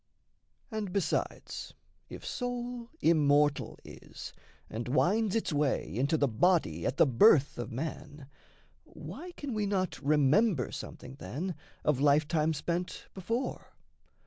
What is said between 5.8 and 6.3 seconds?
Into the